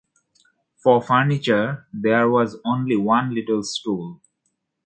For 0.81 0.99
furniture 0.99 1.85
there 1.93 2.27
was 2.27 2.57
only 2.65 2.95
one 2.97 3.35
little 3.35 3.61
stool. 3.61 4.19